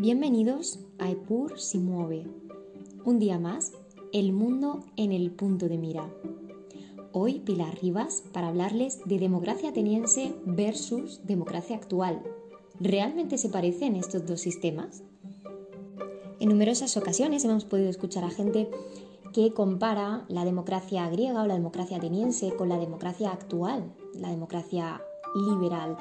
Bienvenidos 0.00 0.78
a 1.00 1.10
Epur 1.10 1.58
si 1.58 1.80
mueve. 1.80 2.24
Un 3.04 3.18
día 3.18 3.40
más, 3.40 3.72
el 4.12 4.32
mundo 4.32 4.84
en 4.94 5.10
el 5.10 5.32
punto 5.32 5.68
de 5.68 5.76
mira. 5.76 6.08
Hoy 7.10 7.40
Pilar 7.40 7.76
Rivas 7.82 8.22
para 8.32 8.46
hablarles 8.46 9.00
de 9.06 9.18
democracia 9.18 9.70
ateniense 9.70 10.36
versus 10.44 11.26
democracia 11.26 11.74
actual. 11.74 12.22
¿Realmente 12.78 13.38
se 13.38 13.48
parecen 13.48 13.96
estos 13.96 14.24
dos 14.24 14.40
sistemas? 14.40 15.02
En 16.38 16.50
numerosas 16.50 16.96
ocasiones 16.96 17.44
hemos 17.44 17.64
podido 17.64 17.90
escuchar 17.90 18.22
a 18.22 18.30
gente 18.30 18.70
que 19.32 19.52
compara 19.52 20.26
la 20.28 20.44
democracia 20.44 21.10
griega 21.10 21.42
o 21.42 21.46
la 21.48 21.54
democracia 21.54 21.96
ateniense 21.96 22.54
con 22.54 22.68
la 22.68 22.78
democracia 22.78 23.32
actual, 23.32 23.92
la 24.14 24.30
democracia 24.30 25.02
liberal. 25.34 25.96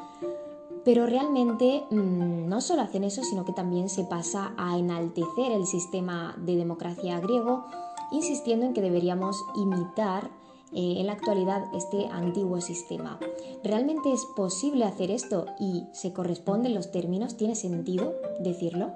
Pero 0.88 1.05
realmente 1.05 1.84
mm, 1.89 2.48
no 2.48 2.62
solo 2.62 2.81
hacen 2.81 3.03
eso, 3.03 3.21
sino 3.21 3.43
que 3.43 3.52
también 3.52 3.89
se 3.89 4.05
pasa 4.05 4.53
a 4.55 4.77
enaltecer 4.77 5.52
el 5.52 5.67
sistema 5.67 6.34
de 6.38 6.55
democracia 6.55 7.20
griego, 7.20 7.66
insistiendo 8.09 8.66
en 8.66 8.73
que 8.73 8.79
deberíamos 8.79 9.43
imitar 9.57 10.31
eh, 10.71 10.95
en 10.99 11.07
la 11.07 11.12
actualidad 11.12 11.65
este 11.76 12.07
antiguo 12.07 12.62
sistema. 12.62 13.20
¿Realmente 13.65 14.13
es 14.13 14.26
posible 14.38 14.85
hacer 14.85 15.12
esto 15.12 15.48
y 15.59 15.84
se 15.91 16.13
corresponden 16.13 16.73
los 16.73 16.90
términos? 16.90 17.35
¿Tiene 17.35 17.55
sentido 17.55 18.13
decirlo? 18.40 18.93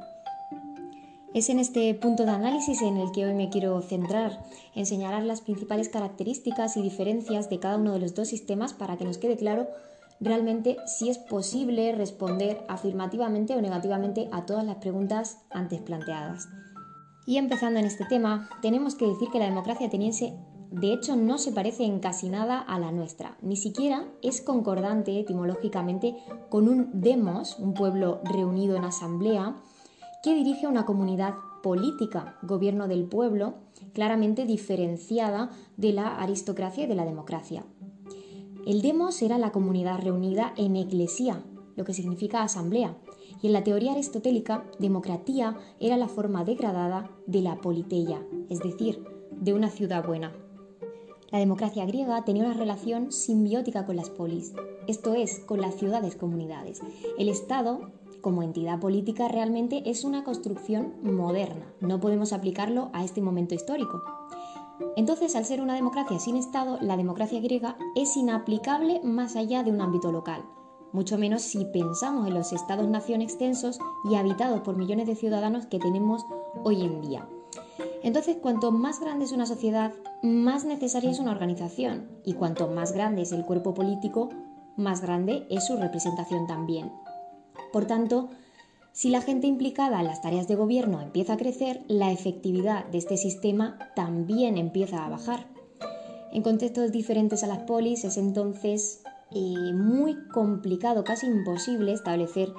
Es 1.34 1.50
en 1.50 1.60
este 1.60 1.94
punto 1.96 2.24
de 2.24 2.32
análisis 2.32 2.82
en 2.84 2.96
el 2.96 3.12
que 3.12 3.26
hoy 3.26 3.34
me 3.34 3.50
quiero 3.50 3.82
centrar, 3.82 4.42
en 4.76 4.86
señalar 4.86 5.26
las 5.26 5.42
principales 5.42 5.90
características 5.90 6.78
y 6.78 6.84
diferencias 6.84 7.50
de 7.50 7.60
cada 7.60 7.76
uno 7.76 7.92
de 7.92 8.00
los 8.00 8.16
dos 8.16 8.30
sistemas 8.30 8.72
para 8.72 8.96
que 8.96 9.04
nos 9.04 9.18
quede 9.18 9.36
claro 9.36 9.68
realmente 10.22 10.78
si 10.86 11.10
es 11.10 11.18
posible 11.18 11.92
responder 11.94 12.64
afirmativamente 12.70 13.56
o 13.56 13.62
negativamente 13.62 14.30
a 14.32 14.46
todas 14.46 14.64
las 14.64 14.78
preguntas 14.78 15.40
antes 15.50 15.82
planteadas. 15.82 16.48
Y 17.26 17.38
empezando 17.38 17.80
en 17.80 17.86
este 17.86 18.06
tema, 18.06 18.50
tenemos 18.62 18.96
que 18.96 19.08
decir 19.08 19.30
que 19.32 19.40
la 19.40 19.46
democracia 19.46 19.88
ateniense 19.88 20.34
de 20.72 20.94
hecho 20.94 21.18
no 21.18 21.38
se 21.38 21.52
parece 21.52 21.84
en 21.84 22.00
casi 22.00 22.30
nada 22.30 22.60
a 22.60 22.80
la 22.80 22.94
nuestra, 22.94 23.38
ni 23.42 23.58
siquiera 23.58 24.06
es 24.22 24.42
concordante 24.42 25.20
etimológicamente 25.20 26.16
con 26.50 26.70
un 26.70 27.02
demos, 27.02 27.60
un 27.60 27.74
pueblo 27.74 28.22
reunido 28.24 28.78
en 28.78 28.86
asamblea, 28.86 29.58
que 30.24 30.34
dirige 30.34 30.68
una 30.68 30.86
comunidad 30.86 31.34
política, 31.62 32.38
gobierno 32.42 32.88
del 32.88 33.04
pueblo, 33.04 33.56
claramente 33.94 34.46
diferenciada 34.46 35.50
de 35.76 35.92
la 35.92 36.16
aristocracia 36.16 36.86
y 36.86 36.88
de 36.88 36.96
la 36.96 37.06
democracia. 37.06 37.66
El 38.66 38.82
demos 38.82 39.22
era 39.22 39.40
la 39.40 39.52
comunidad 39.52 40.00
reunida 40.00 40.54
en 40.56 40.76
eclesía, 40.76 41.44
lo 41.76 41.84
que 41.84 41.94
significa 41.94 42.44
asamblea, 42.44 42.96
y 43.42 43.48
en 43.48 43.54
la 43.54 43.64
teoría 43.64 43.94
aristotélica, 43.94 44.66
democratía 44.78 45.58
era 45.80 45.98
la 45.98 46.08
forma 46.08 46.44
degradada 46.44 47.10
de 47.26 47.42
la 47.42 47.56
politeia, 47.60 48.24
es 48.50 48.60
decir, 48.60 49.04
de 49.32 49.54
una 49.54 49.70
ciudad 49.70 50.06
buena. 50.06 50.32
La 51.32 51.40
democracia 51.40 51.86
griega 51.86 52.24
tenía 52.24 52.44
una 52.44 52.54
relación 52.54 53.12
simbiótica 53.12 53.86
con 53.86 53.96
las 53.96 54.10
polis, 54.10 54.54
esto 54.88 55.16
es, 55.16 55.40
con 55.40 55.60
las 55.60 55.76
ciudades 55.76 56.16
comunidades. 56.16 56.82
El 57.18 57.30
Estado, 57.30 57.90
como 58.22 58.44
entidad 58.44 58.80
política, 58.80 59.28
realmente 59.28 59.90
es 59.90 60.04
una 60.04 60.24
construcción 60.24 60.94
moderna, 61.02 61.74
no 61.80 62.00
podemos 62.00 62.34
aplicarlo 62.34 62.92
a 62.94 63.04
este 63.04 63.22
momento 63.22 63.56
histórico. 63.56 64.04
Entonces, 64.96 65.36
al 65.36 65.46
ser 65.46 65.62
una 65.62 65.76
democracia 65.76 66.20
sin 66.20 66.36
Estado, 66.36 66.78
la 66.82 66.98
democracia 66.98 67.40
griega 67.40 67.78
es 67.96 68.16
inaplicable 68.18 69.02
más 69.04 69.36
allá 69.36 69.64
de 69.64 69.72
un 69.72 69.82
ámbito 69.82 70.12
local, 70.12 70.44
mucho 70.94 71.18
menos 71.18 71.42
si 71.42 71.66
pensamos 71.66 72.28
en 72.28 72.34
los 72.34 72.52
estados-nación 72.52 73.22
extensos 73.22 73.80
y 74.10 74.16
habitados 74.16 74.62
por 74.62 74.78
millones 74.78 75.08
de 75.08 75.16
ciudadanos 75.16 75.66
que 75.66 75.80
tenemos 75.80 76.26
hoy 76.64 76.82
en 76.82 77.02
día. 77.02 77.28
Entonces, 78.04 78.38
cuanto 78.42 78.72
más 78.72 79.00
grande 79.00 79.26
es 79.26 79.32
una 79.32 79.46
sociedad, 79.46 79.94
más 80.22 80.66
necesaria 80.66 81.12
es 81.12 81.20
una 81.20 81.32
organización, 81.32 82.10
y 82.26 82.34
cuanto 82.34 82.68
más 82.68 82.94
grande 82.94 83.22
es 83.22 83.32
el 83.32 83.46
cuerpo 83.46 83.74
político, 83.74 84.30
más 84.76 85.02
grande 85.02 85.46
es 85.50 85.68
su 85.68 85.78
representación 85.78 86.48
también. 86.48 86.92
Por 87.72 87.86
tanto, 87.86 88.30
si 88.94 89.10
la 89.10 89.22
gente 89.22 89.48
implicada 89.48 90.00
en 90.00 90.08
las 90.08 90.22
tareas 90.22 90.48
de 90.48 90.56
gobierno 90.56 91.02
empieza 91.02 91.34
a 91.34 91.38
crecer, 91.38 91.82
la 91.88 92.12
efectividad 92.12 92.86
de 92.88 92.98
este 92.98 93.18
sistema 93.18 93.78
también 93.96 94.58
empieza 94.58 95.06
a 95.06 95.10
bajar. 95.10 95.48
En 96.34 96.44
contextos 96.44 96.92
diferentes 96.92 97.44
a 97.44 97.48
las 97.48 97.60
polis 97.60 98.04
es 98.04 98.18
entonces 98.18 99.02
eh, 99.32 99.74
muy 99.74 100.18
complicado, 100.34 101.04
casi 101.04 101.28
imposible 101.28 101.94
establecer 101.94 102.54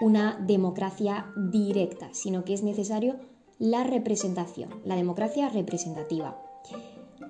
una 0.00 0.38
democracia 0.38 1.26
directa, 1.36 2.08
sino 2.12 2.44
que 2.44 2.54
es 2.54 2.62
necesario 2.62 3.16
la 3.58 3.84
representación, 3.84 4.70
la 4.84 4.96
democracia 4.96 5.48
representativa. 5.48 6.40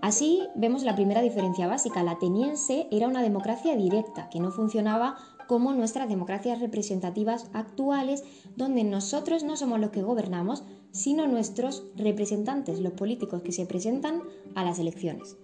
Así 0.01 0.43
vemos 0.55 0.83
la 0.83 0.95
primera 0.95 1.21
diferencia 1.21 1.67
básica. 1.67 2.03
La 2.03 2.13
ateniense 2.13 2.87
era 2.91 3.07
una 3.09 3.23
democracia 3.23 3.77
directa, 3.77 4.29
que 4.31 4.41
no 4.41 4.51
funcionaba 4.51 5.17
como 5.51 5.73
nuestras 5.73 6.09
democracias 6.09 6.61
representativas 6.61 7.51
actuales, 7.53 8.23
donde 8.55 8.85
nosotros 8.85 9.43
no 9.43 9.57
somos 9.57 9.81
los 9.81 9.91
que 9.91 10.01
gobernamos, 10.01 10.63
sino 10.93 11.27
nuestros 11.27 11.83
representantes, 11.97 12.79
los 12.79 12.93
políticos 12.93 13.43
que 13.43 13.51
se 13.51 13.67
presentan 13.67 14.23
a 14.55 14.65
las 14.65 14.79
elecciones. 14.79 15.37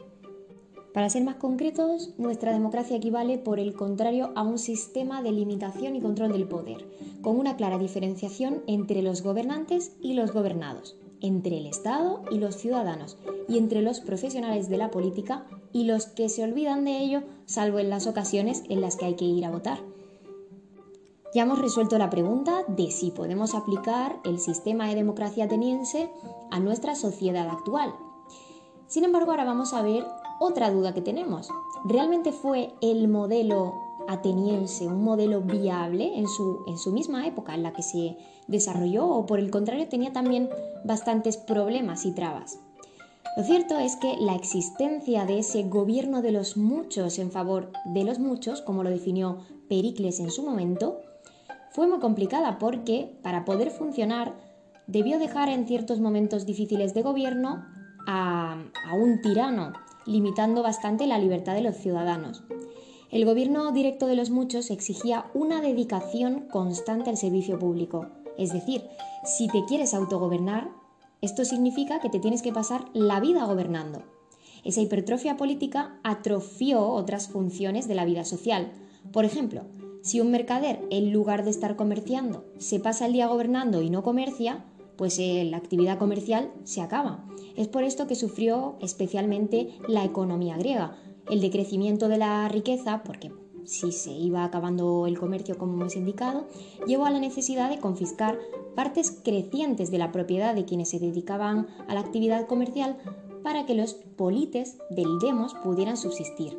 Para 0.94 1.10
ser 1.10 1.24
más 1.24 1.34
concretos, 1.34 2.14
nuestra 2.18 2.52
democracia 2.52 2.96
equivale, 2.96 3.36
por 3.38 3.58
el 3.58 3.74
contrario, 3.74 4.30
a 4.36 4.44
un 4.44 4.60
sistema 4.60 5.24
de 5.24 5.32
limitación 5.32 5.96
y 5.96 6.00
control 6.00 6.30
del 6.30 6.46
poder, 6.46 6.86
con 7.20 7.36
una 7.36 7.56
clara 7.56 7.76
diferenciación 7.76 8.62
entre 8.68 9.02
los 9.02 9.22
gobernantes 9.22 9.96
y 10.00 10.14
los 10.14 10.30
gobernados, 10.30 10.96
entre 11.20 11.58
el 11.58 11.66
Estado 11.66 12.22
y 12.30 12.38
los 12.38 12.54
ciudadanos, 12.54 13.18
y 13.48 13.58
entre 13.58 13.82
los 13.82 13.98
profesionales 13.98 14.68
de 14.68 14.78
la 14.78 14.92
política 14.92 15.46
y 15.72 15.82
los 15.82 16.06
que 16.06 16.28
se 16.28 16.44
olvidan 16.44 16.84
de 16.84 16.96
ello, 16.96 17.24
salvo 17.44 17.80
en 17.80 17.90
las 17.90 18.06
ocasiones 18.06 18.62
en 18.68 18.80
las 18.80 18.94
que 18.94 19.06
hay 19.06 19.16
que 19.16 19.24
ir 19.24 19.44
a 19.44 19.50
votar. 19.50 19.95
Ya 21.36 21.42
hemos 21.42 21.58
resuelto 21.58 21.98
la 21.98 22.08
pregunta 22.08 22.64
de 22.66 22.90
si 22.90 23.10
podemos 23.10 23.54
aplicar 23.54 24.18
el 24.24 24.38
sistema 24.38 24.88
de 24.88 24.94
democracia 24.94 25.44
ateniense 25.44 26.10
a 26.50 26.60
nuestra 26.60 26.94
sociedad 26.94 27.50
actual. 27.50 27.92
Sin 28.86 29.04
embargo, 29.04 29.32
ahora 29.32 29.44
vamos 29.44 29.74
a 29.74 29.82
ver 29.82 30.06
otra 30.40 30.70
duda 30.70 30.94
que 30.94 31.02
tenemos. 31.02 31.50
¿Realmente 31.84 32.32
fue 32.32 32.72
el 32.80 33.08
modelo 33.08 33.74
ateniense 34.08 34.86
un 34.86 35.04
modelo 35.04 35.42
viable 35.42 36.16
en 36.16 36.26
su, 36.26 36.64
en 36.68 36.78
su 36.78 36.90
misma 36.90 37.26
época 37.26 37.54
en 37.54 37.64
la 37.64 37.74
que 37.74 37.82
se 37.82 38.16
desarrolló 38.46 39.06
o 39.06 39.26
por 39.26 39.38
el 39.38 39.50
contrario 39.50 39.90
tenía 39.90 40.14
también 40.14 40.48
bastantes 40.86 41.36
problemas 41.36 42.06
y 42.06 42.12
trabas? 42.12 42.60
Lo 43.36 43.44
cierto 43.44 43.78
es 43.78 43.96
que 43.96 44.16
la 44.18 44.36
existencia 44.36 45.26
de 45.26 45.40
ese 45.40 45.64
gobierno 45.64 46.22
de 46.22 46.32
los 46.32 46.56
muchos 46.56 47.18
en 47.18 47.30
favor 47.30 47.72
de 47.84 48.04
los 48.04 48.18
muchos, 48.20 48.62
como 48.62 48.82
lo 48.82 48.88
definió 48.88 49.40
Pericles 49.68 50.18
en 50.20 50.30
su 50.30 50.42
momento, 50.42 51.02
fue 51.76 51.86
muy 51.86 51.98
complicada 51.98 52.58
porque, 52.58 53.12
para 53.22 53.44
poder 53.44 53.70
funcionar, 53.70 54.34
debió 54.86 55.18
dejar 55.18 55.50
en 55.50 55.66
ciertos 55.66 56.00
momentos 56.00 56.46
difíciles 56.46 56.94
de 56.94 57.02
gobierno 57.02 57.66
a, 58.06 58.56
un 58.94 59.20
tirano, 59.20 59.74
limitando 60.06 60.62
bastante 60.62 61.06
la 61.06 61.18
libertad 61.18 61.54
de 61.54 61.60
los 61.60 61.76
ciudadanos. 61.76 62.44
El 63.10 63.26
gobierno 63.26 63.72
directo 63.72 64.06
de 64.06 64.16
los 64.16 64.30
muchos 64.30 64.70
exigía 64.70 65.26
una 65.34 65.60
dedicación 65.60 66.48
constante 66.48 67.10
al 67.10 67.18
servicio 67.18 67.58
público. 67.58 68.06
Es 68.38 68.54
decir, 68.54 68.88
si 69.26 69.46
te 69.48 69.66
quieres 69.66 69.92
autogobernar, 69.92 70.70
esto 71.20 71.44
significa 71.44 72.00
que 72.00 72.08
te 72.08 72.20
tienes 72.20 72.40
que 72.40 72.54
pasar 72.54 72.86
la 72.94 73.20
vida 73.20 73.44
gobernando. 73.44 74.02
Esa 74.64 74.80
hipertrofia 74.80 75.36
política 75.36 76.00
atrofió 76.02 76.88
otras 76.88 77.28
funciones 77.28 77.86
de 77.86 77.96
la 77.96 78.06
vida 78.06 78.24
social. 78.24 78.72
Por 79.12 79.26
ejemplo, 79.26 79.66
si 80.06 80.20
un 80.20 80.30
mercader, 80.30 80.86
en 80.90 81.12
lugar 81.12 81.42
de 81.42 81.50
estar 81.50 81.74
comerciando, 81.74 82.44
se 82.58 82.78
pasa 82.78 83.06
el 83.06 83.12
día 83.12 83.26
gobernando 83.26 83.82
y 83.82 83.90
no 83.90 84.04
comercia, 84.04 84.64
pues 84.94 85.18
eh, 85.18 85.44
la 85.50 85.56
actividad 85.56 85.98
comercial 85.98 86.52
se 86.62 86.80
acaba. 86.80 87.24
Es 87.56 87.66
por 87.66 87.82
esto 87.82 88.06
que 88.06 88.14
sufrió 88.14 88.76
especialmente 88.80 89.70
la 89.88 90.04
economía 90.04 90.56
griega. 90.58 90.96
El 91.28 91.40
decrecimiento 91.40 92.06
de 92.06 92.18
la 92.18 92.48
riqueza, 92.48 93.02
porque 93.02 93.32
si 93.64 93.90
se 93.90 94.12
iba 94.12 94.44
acabando 94.44 95.08
el 95.08 95.18
comercio 95.18 95.58
como 95.58 95.74
hemos 95.74 95.96
indicado, 95.96 96.46
llevó 96.86 97.06
a 97.06 97.10
la 97.10 97.18
necesidad 97.18 97.68
de 97.68 97.80
confiscar 97.80 98.38
partes 98.76 99.10
crecientes 99.10 99.90
de 99.90 99.98
la 99.98 100.12
propiedad 100.12 100.54
de 100.54 100.66
quienes 100.66 100.88
se 100.88 101.00
dedicaban 101.00 101.66
a 101.88 101.94
la 101.94 102.00
actividad 102.00 102.46
comercial 102.46 102.96
para 103.42 103.66
que 103.66 103.74
los 103.74 103.94
polites 103.94 104.78
del 104.88 105.18
demos 105.18 105.54
pudieran 105.64 105.96
subsistir. 105.96 106.56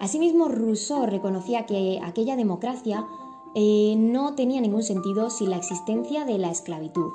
Asimismo, 0.00 0.48
Rousseau 0.48 1.06
reconocía 1.06 1.66
que 1.66 2.00
aquella 2.02 2.36
democracia 2.36 3.06
eh, 3.54 3.94
no 3.96 4.34
tenía 4.34 4.60
ningún 4.60 4.82
sentido 4.82 5.30
sin 5.30 5.50
la 5.50 5.56
existencia 5.56 6.24
de 6.24 6.38
la 6.38 6.50
esclavitud. 6.50 7.10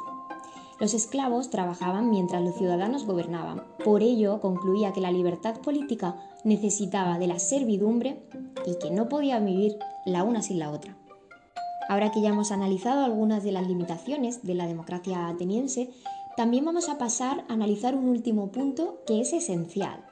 Los 0.80 0.94
esclavos 0.94 1.50
trabajaban 1.50 2.10
mientras 2.10 2.42
los 2.42 2.56
ciudadanos 2.56 3.06
gobernaban. 3.06 3.64
Por 3.86 4.02
ello, 4.02 4.42
concluía 4.42 4.92
que 4.92 5.02
la 5.02 5.12
libertad 5.12 5.56
política 5.62 6.18
necesitaba 6.44 7.20
de 7.20 7.28
la 7.28 7.40
servidumbre 7.40 8.24
y 8.66 8.76
que 8.80 8.92
no 8.92 9.08
podía 9.08 9.40
vivir 9.40 9.78
la 10.06 10.24
una 10.24 10.42
sin 10.42 10.60
la 10.60 10.72
otra. 10.72 10.98
Ahora 11.88 12.12
que 12.12 12.22
ya 12.22 12.30
hemos 12.30 12.52
analizado 12.52 13.06
algunas 13.06 13.44
de 13.44 13.52
las 13.52 13.68
limitaciones 13.68 14.44
de 14.44 14.56
la 14.56 14.68
democracia 14.68 15.28
ateniense, 15.28 15.90
también 16.36 16.66
vamos 16.66 16.90
a 16.90 16.98
pasar 16.98 17.46
a 17.48 17.54
analizar 17.54 17.96
un 17.96 18.10
último 18.10 18.52
punto 18.52 19.04
que 19.06 19.22
es 19.22 19.34
esencial, 19.34 20.04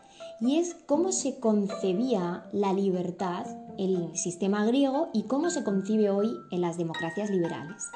y 0.41 0.57
es 0.57 0.75
cómo 0.88 1.11
se 1.11 1.39
concebía 1.39 2.45
la 2.51 2.73
libertad 2.73 3.45
en 3.77 3.95
el 3.95 4.17
sistema 4.17 4.65
griego 4.65 5.09
y 5.13 5.23
cómo 5.23 5.51
se 5.51 5.63
concibe 5.63 6.09
hoy 6.09 6.35
en 6.49 6.61
las 6.61 6.77
democracias 6.77 7.29
liberales. 7.29 7.89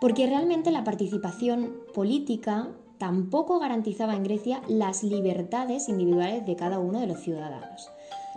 Porque 0.00 0.26
realmente 0.26 0.70
la 0.70 0.84
participación 0.84 1.72
política 1.92 2.68
tampoco 2.98 3.58
garantizaba 3.58 4.14
en 4.14 4.22
Grecia 4.22 4.62
las 4.68 5.02
libertades 5.02 5.88
individuales 5.88 6.46
de 6.46 6.56
cada 6.56 6.78
uno 6.78 7.00
de 7.00 7.08
los 7.08 7.20
ciudadanos. 7.20 7.90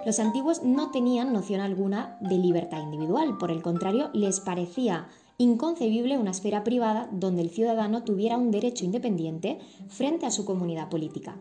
Los 0.05 0.19
antiguos 0.19 0.63
no 0.63 0.91
tenían 0.91 1.33
noción 1.33 1.61
alguna 1.61 2.17
de 2.21 2.37
libertad 2.37 2.81
individual, 2.81 3.37
por 3.37 3.51
el 3.51 3.61
contrario, 3.61 4.09
les 4.13 4.39
parecía 4.39 5.07
inconcebible 5.37 6.17
una 6.17 6.31
esfera 6.31 6.63
privada 6.63 7.09
donde 7.11 7.41
el 7.41 7.51
ciudadano 7.51 8.03
tuviera 8.03 8.37
un 8.37 8.49
derecho 8.49 8.85
independiente 8.85 9.59
frente 9.87 10.25
a 10.25 10.31
su 10.31 10.45
comunidad 10.45 10.89
política. 10.89 11.35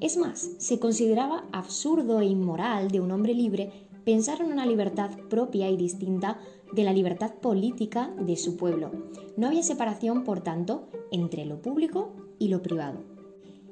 Es 0.00 0.16
más, 0.16 0.50
se 0.56 0.78
consideraba 0.78 1.44
absurdo 1.52 2.20
e 2.20 2.24
inmoral 2.24 2.90
de 2.90 3.00
un 3.00 3.10
hombre 3.10 3.34
libre 3.34 3.70
pensar 4.04 4.40
en 4.40 4.50
una 4.50 4.64
libertad 4.64 5.10
propia 5.28 5.68
y 5.68 5.76
distinta 5.76 6.38
de 6.72 6.84
la 6.84 6.94
libertad 6.94 7.34
política 7.34 8.10
de 8.18 8.36
su 8.36 8.56
pueblo. 8.56 8.90
No 9.36 9.48
había 9.48 9.62
separación, 9.62 10.24
por 10.24 10.40
tanto, 10.40 10.88
entre 11.12 11.44
lo 11.44 11.60
público 11.60 12.12
y 12.38 12.48
lo 12.48 12.62
privado. 12.62 13.00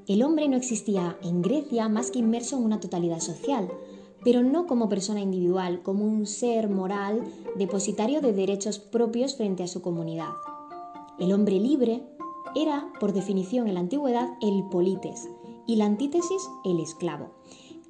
El 0.07 0.23
hombre 0.23 0.49
no 0.49 0.57
existía 0.57 1.17
en 1.23 1.41
Grecia 1.41 1.89
más 1.89 2.11
que 2.11 2.19
inmerso 2.19 2.59
en 2.59 2.65
una 2.65 2.81
totalidad 2.81 3.21
social, 3.21 3.71
pero 4.23 4.43
no 4.43 4.67
como 4.67 4.91
persona 4.91 5.21
individual, 5.21 5.83
como 5.83 6.05
un 6.05 6.27
ser 6.27 6.69
moral 6.69 7.23
depositario 7.57 8.21
de 8.21 8.35
derechos 8.35 8.79
propios 8.79 9.37
frente 9.37 9.63
a 9.63 9.69
su 9.69 9.81
comunidad. 9.81 10.33
El 11.19 11.33
hombre 11.33 11.59
libre 11.59 12.03
era, 12.55 12.93
por 13.01 13.15
definición 13.15 13.67
en 13.67 13.75
la 13.75 13.81
antigüedad, 13.81 14.29
el 14.43 14.65
polites 14.69 15.29
y 15.69 15.76
la 15.76 15.85
antítesis, 15.85 16.50
el 16.65 16.81
esclavo. 16.81 17.31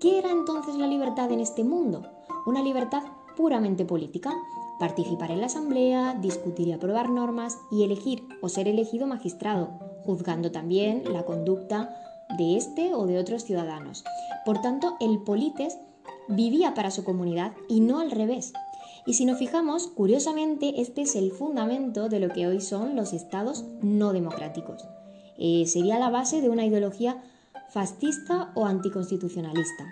¿Qué 0.00 0.18
era 0.18 0.30
entonces 0.30 0.74
la 0.74 0.86
libertad 0.86 1.32
en 1.32 1.40
este 1.40 1.64
mundo? 1.64 2.02
Una 2.44 2.62
libertad 2.62 3.04
puramente 3.36 3.84
política, 3.84 4.34
participar 4.80 5.30
en 5.30 5.40
la 5.40 5.46
asamblea, 5.46 6.14
discutir 6.14 6.68
y 6.68 6.72
aprobar 6.72 7.08
normas 7.08 7.56
y 7.70 7.84
elegir 7.84 8.26
o 8.42 8.48
ser 8.48 8.68
elegido 8.68 9.06
magistrado, 9.06 9.78
juzgando 10.04 10.50
también 10.50 11.04
la 11.12 11.24
conducta 11.24 11.94
de 12.36 12.56
este 12.56 12.94
o 12.94 13.06
de 13.06 13.18
otros 13.18 13.44
ciudadanos. 13.44 14.04
Por 14.44 14.60
tanto, 14.60 14.96
el 15.00 15.20
polites 15.20 15.78
vivía 16.28 16.74
para 16.74 16.90
su 16.90 17.04
comunidad 17.04 17.52
y 17.68 17.80
no 17.80 18.00
al 18.00 18.10
revés. 18.10 18.52
Y 19.06 19.14
si 19.14 19.24
nos 19.24 19.38
fijamos, 19.38 19.86
curiosamente, 19.86 20.80
este 20.80 21.02
es 21.02 21.14
el 21.14 21.30
fundamento 21.30 22.08
de 22.08 22.18
lo 22.18 22.28
que 22.28 22.46
hoy 22.48 22.60
son 22.60 22.96
los 22.96 23.12
estados 23.12 23.64
no 23.80 24.12
democráticos. 24.12 24.84
Eh, 25.38 25.64
sería 25.66 26.00
la 26.00 26.10
base 26.10 26.40
de 26.40 26.48
una 26.48 26.66
ideología 26.66 27.22
fascista 27.70 28.52
o 28.54 28.66
anticonstitucionalista. 28.66 29.84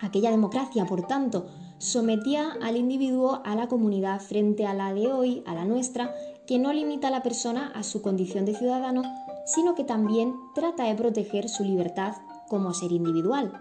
Aquella 0.00 0.30
democracia, 0.30 0.84
por 0.84 1.06
tanto, 1.06 1.46
sometía 1.78 2.56
al 2.60 2.76
individuo 2.76 3.40
a 3.44 3.54
la 3.54 3.68
comunidad 3.68 4.20
frente 4.20 4.66
a 4.66 4.74
la 4.74 4.92
de 4.92 5.12
hoy, 5.12 5.42
a 5.46 5.54
la 5.54 5.64
nuestra, 5.64 6.14
que 6.46 6.58
no 6.58 6.72
limita 6.72 7.08
a 7.08 7.12
la 7.12 7.22
persona 7.22 7.72
a 7.74 7.82
su 7.82 8.02
condición 8.02 8.44
de 8.44 8.54
ciudadano, 8.54 9.02
sino 9.46 9.74
que 9.74 9.84
también 9.84 10.34
trata 10.54 10.84
de 10.84 10.94
proteger 10.94 11.48
su 11.48 11.64
libertad 11.64 12.16
como 12.48 12.74
ser 12.74 12.92
individual. 12.92 13.52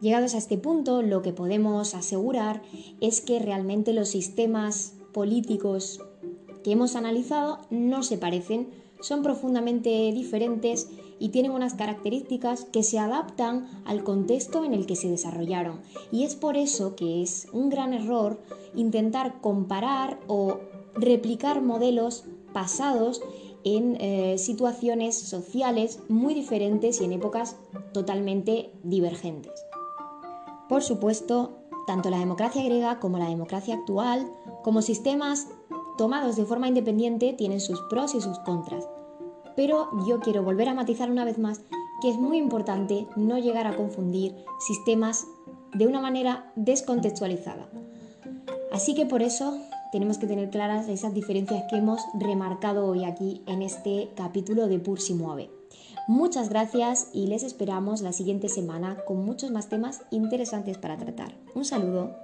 Llegados 0.00 0.34
a 0.34 0.38
este 0.38 0.58
punto, 0.58 1.00
lo 1.00 1.22
que 1.22 1.32
podemos 1.32 1.94
asegurar 1.94 2.62
es 3.00 3.20
que 3.20 3.38
realmente 3.38 3.92
los 3.92 4.08
sistemas 4.08 4.94
políticos 5.14 6.00
que 6.62 6.72
hemos 6.72 6.96
analizado 6.96 7.60
no 7.70 8.02
se 8.02 8.18
parecen, 8.18 8.68
son 9.00 9.22
profundamente 9.22 10.10
diferentes 10.12 10.88
y 11.18 11.30
tienen 11.30 11.52
unas 11.52 11.74
características 11.74 12.64
que 12.64 12.82
se 12.82 12.98
adaptan 12.98 13.66
al 13.84 14.04
contexto 14.04 14.64
en 14.64 14.74
el 14.74 14.86
que 14.86 14.96
se 14.96 15.10
desarrollaron. 15.10 15.80
Y 16.12 16.24
es 16.24 16.34
por 16.34 16.56
eso 16.56 16.94
que 16.96 17.22
es 17.22 17.48
un 17.52 17.70
gran 17.70 17.94
error 17.94 18.38
intentar 18.74 19.40
comparar 19.40 20.18
o 20.26 20.60
replicar 20.94 21.62
modelos 21.62 22.24
pasados 22.52 23.22
en 23.64 23.96
eh, 24.00 24.38
situaciones 24.38 25.18
sociales 25.18 25.98
muy 26.08 26.34
diferentes 26.34 27.00
y 27.00 27.04
en 27.04 27.12
épocas 27.12 27.56
totalmente 27.92 28.70
divergentes. 28.84 29.52
Por 30.68 30.82
supuesto, 30.82 31.58
tanto 31.86 32.10
la 32.10 32.18
democracia 32.18 32.62
griega 32.62 32.98
como 32.98 33.18
la 33.18 33.28
democracia 33.28 33.74
actual, 33.74 34.30
como 34.62 34.82
sistemas 34.82 35.48
tomados 35.96 36.36
de 36.36 36.44
forma 36.44 36.68
independiente, 36.68 37.32
tienen 37.32 37.60
sus 37.60 37.80
pros 37.90 38.14
y 38.14 38.20
sus 38.20 38.38
contras. 38.40 38.88
Pero 39.54 39.88
yo 40.06 40.20
quiero 40.20 40.42
volver 40.42 40.68
a 40.68 40.74
matizar 40.74 41.10
una 41.10 41.24
vez 41.24 41.38
más 41.38 41.60
que 42.00 42.10
es 42.10 42.18
muy 42.18 42.36
importante 42.36 43.06
no 43.16 43.38
llegar 43.38 43.66
a 43.66 43.76
confundir 43.76 44.34
sistemas 44.58 45.26
de 45.72 45.86
una 45.86 46.00
manera 46.00 46.52
descontextualizada. 46.56 47.68
Así 48.72 48.94
que 48.94 49.06
por 49.06 49.22
eso 49.22 49.58
tenemos 49.92 50.18
que 50.18 50.26
tener 50.26 50.50
claras 50.50 50.88
esas 50.88 51.14
diferencias 51.14 51.64
que 51.70 51.76
hemos 51.76 52.00
remarcado 52.18 52.86
hoy 52.86 53.04
aquí 53.04 53.42
en 53.46 53.62
este 53.62 54.10
capítulo 54.14 54.66
de 54.66 54.78
Pur 54.78 55.00
si 55.00 55.14
mueve. 55.14 55.50
Muchas 56.08 56.50
gracias 56.50 57.08
y 57.12 57.26
les 57.26 57.42
esperamos 57.42 58.00
la 58.00 58.12
siguiente 58.12 58.48
semana 58.48 58.98
con 59.06 59.24
muchos 59.24 59.50
más 59.50 59.68
temas 59.68 60.02
interesantes 60.10 60.78
para 60.78 60.96
tratar. 60.96 61.32
Un 61.54 61.64
saludo. 61.64 62.14